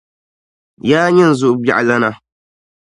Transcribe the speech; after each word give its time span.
Yaa 0.89 1.07
nyini 1.15 1.33
zuɣu 1.39 1.55
biɛɣu 1.63 1.83
lana. 1.87 2.09